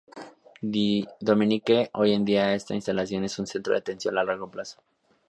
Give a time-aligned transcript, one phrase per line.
[1.19, 4.81] Dominique, hoy en día esta instalación es un centro de atención a largo plazo.